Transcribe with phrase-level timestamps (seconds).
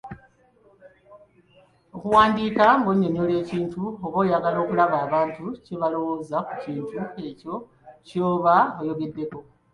[1.95, 6.97] Okuwandiika ng’onnyonnyola ekintu oba oyagala okulaba abantu kye balawooza ku kintu
[7.29, 7.53] ekyo
[8.07, 9.37] ky’oba oyogeddeko.